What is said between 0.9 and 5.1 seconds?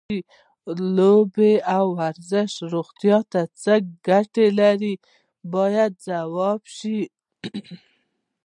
لوبې او ورزش روغتیا ته څه ګټې لري